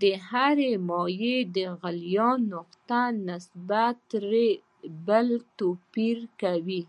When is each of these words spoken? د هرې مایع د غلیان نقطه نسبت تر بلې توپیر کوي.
د 0.00 0.02
هرې 0.28 0.72
مایع 0.88 1.38
د 1.56 1.58
غلیان 1.80 2.38
نقطه 2.54 3.00
نسبت 3.26 3.94
تر 4.10 4.24
بلې 5.06 5.36
توپیر 5.58 6.18
کوي. 6.40 6.82